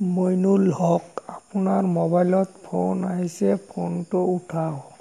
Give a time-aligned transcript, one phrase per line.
[0.00, 4.95] মইনুল হক আপোনাৰ মোবাইলত ফোন আহিছে ফোনটো উঠাওক।